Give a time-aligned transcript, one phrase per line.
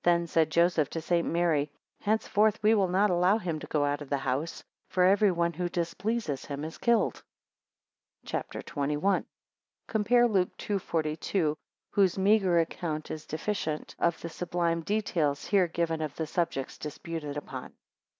[0.00, 1.24] 16 Then said Joseph to St.
[1.28, 1.70] Mary,
[2.00, 5.52] Henceforth we will not allow him to go out of the house; for every one
[5.52, 7.22] who displeases him is killed.
[8.24, 9.24] CHAPTER XXI.
[9.86, 10.80] [Compare Luke ii.
[10.80, 11.56] 42,
[11.92, 17.36] whose meagre account is deficient of the sublime details here given of the subjects disputed
[17.36, 17.72] upon.